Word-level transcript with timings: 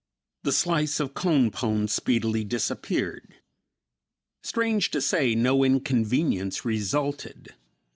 The 0.41 0.51
slice 0.51 0.99
of 0.99 1.13
"co'n 1.13 1.51
pone" 1.51 1.87
speedily 1.87 2.43
disappeared. 2.43 3.35
Strange 4.41 4.89
to 4.89 4.99
say, 4.99 5.35
no 5.35 5.63
inconvenience 5.63 6.65
resulted. 6.65 7.53